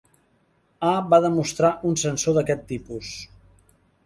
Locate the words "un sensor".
1.91-2.37